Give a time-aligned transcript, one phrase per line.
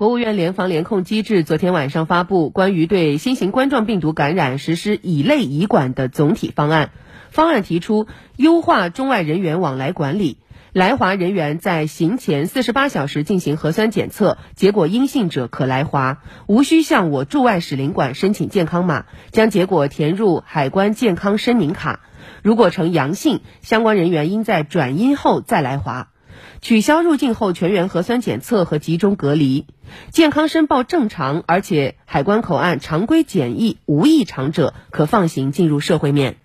[0.00, 6.90] 国务院联防联控机制昨天晚上发布关于对新型冠状病毒感染实施乙类乙管的总体方案。
[7.28, 10.38] 方案提出优化中外人员往来管理，
[10.72, 22.00] 来华人员在行前四十八小时进行核酸检测，结果阴性者可来华，无需向我驻外使领馆申请健康码，将结果填入海关健康申明卡。
[22.42, 26.08] 如果呈阳性，相关人员应在转阴后再来华。
[26.60, 29.66] 取消入境后全员核酸检测和集中隔离，
[30.10, 36.36] 健康申报正常，而且海关口岸常规检疫无异常者，可放行进入社会面。